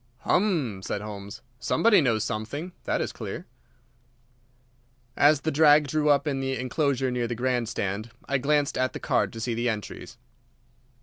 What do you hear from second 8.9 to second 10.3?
the card to see the entries.